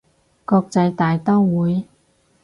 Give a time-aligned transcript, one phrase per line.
[0.45, 1.83] 國際大刀會